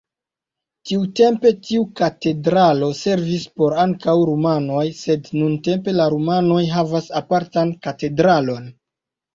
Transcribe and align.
Tiutempe 0.91 1.51
tiu 1.67 1.83
katedralo 2.01 2.89
servis 3.01 3.45
por 3.61 3.77
ankaŭ 3.85 4.17
rumanoj, 4.31 4.87
sed 5.03 5.31
nuntempe 5.43 5.97
la 6.03 6.11
rumanoj 6.17 6.61
havas 6.75 7.17
apartan 7.25 7.81
katedralon. 7.87 8.69